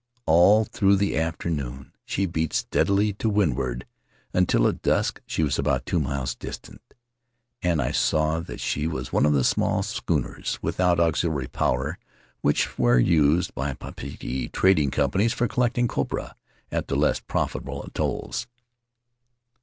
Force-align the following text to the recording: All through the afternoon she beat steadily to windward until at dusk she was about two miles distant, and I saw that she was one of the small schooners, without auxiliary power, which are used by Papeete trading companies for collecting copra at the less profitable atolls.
All 0.25 0.65
through 0.65 0.95
the 0.95 1.15
afternoon 1.15 1.91
she 2.05 2.25
beat 2.25 2.53
steadily 2.53 3.13
to 3.13 3.29
windward 3.29 3.85
until 4.33 4.67
at 4.67 4.81
dusk 4.81 5.21
she 5.27 5.43
was 5.43 5.59
about 5.59 5.85
two 5.85 5.99
miles 5.99 6.33
distant, 6.33 6.81
and 7.61 7.79
I 7.79 7.91
saw 7.91 8.39
that 8.39 8.59
she 8.59 8.87
was 8.87 9.13
one 9.13 9.27
of 9.27 9.33
the 9.33 9.43
small 9.43 9.83
schooners, 9.83 10.57
without 10.59 10.99
auxiliary 10.99 11.45
power, 11.49 11.99
which 12.41 12.67
are 12.79 12.97
used 12.97 13.53
by 13.53 13.73
Papeete 13.75 14.51
trading 14.51 14.89
companies 14.89 15.33
for 15.33 15.47
collecting 15.47 15.87
copra 15.87 16.35
at 16.71 16.87
the 16.87 16.95
less 16.95 17.19
profitable 17.19 17.83
atolls. 17.83 18.47